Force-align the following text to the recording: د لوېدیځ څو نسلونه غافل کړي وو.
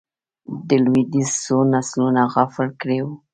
د 0.67 0.69
لوېدیځ 0.83 1.29
څو 1.43 1.57
نسلونه 1.73 2.21
غافل 2.33 2.67
کړي 2.81 2.99
وو. 3.03 3.13